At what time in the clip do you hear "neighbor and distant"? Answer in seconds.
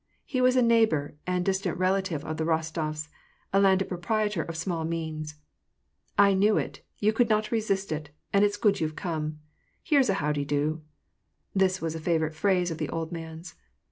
0.63-1.77